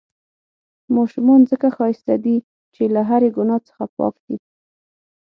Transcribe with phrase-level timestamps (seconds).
[0.95, 2.35] ماشومان ځڪه ښايسته دي،
[2.73, 4.37] چې له هرې ګناه څخه پاک دي.